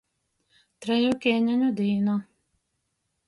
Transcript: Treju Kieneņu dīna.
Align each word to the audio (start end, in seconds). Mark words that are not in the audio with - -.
Treju 0.85 1.11
Kieneņu 1.25 1.69
dīna. 1.81 2.17